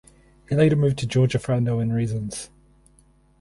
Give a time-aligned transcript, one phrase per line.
[0.49, 2.49] He later moved to Georgia for unknown reasons.